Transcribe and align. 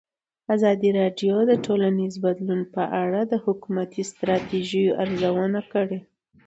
ازادي 0.55 0.89
راډیو 0.99 1.35
د 1.49 1.51
ټولنیز 1.65 2.13
بدلون 2.25 2.61
په 2.75 2.83
اړه 3.03 3.21
د 3.31 3.33
حکومتي 3.45 4.01
ستراتیژۍ 4.11 4.85
ارزونه 5.03 5.61
کړې. 5.73 5.99